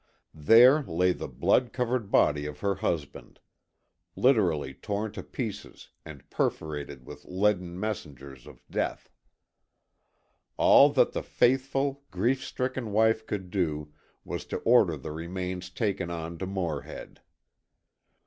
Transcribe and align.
There 0.33 0.81
lay 0.81 1.11
the 1.13 1.27
blood 1.27 1.71
covered 1.73 2.09
body 2.09 2.47
of 2.47 2.61
her 2.61 2.73
husband, 2.73 3.39
literally 4.15 4.73
torn 4.73 5.11
to 5.11 5.21
pieces 5.21 5.89
and 6.03 6.27
perforated 6.31 7.05
with 7.05 7.23
leaden 7.25 7.79
messengers 7.79 8.47
of 8.47 8.65
death. 8.67 9.11
All 10.57 10.89
that 10.93 11.11
the 11.11 11.21
faithful, 11.21 12.01
grief 12.09 12.43
stricken 12.43 12.91
wife 12.91 13.27
could 13.27 13.51
do 13.51 13.93
was 14.25 14.43
to 14.45 14.57
order 14.65 14.97
the 14.97 15.11
remains 15.11 15.69
taken 15.69 16.09
on 16.09 16.39
to 16.39 16.47
Morehead. 16.47 17.21